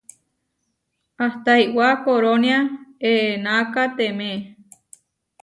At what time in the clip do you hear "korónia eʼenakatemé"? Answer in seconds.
2.03-4.29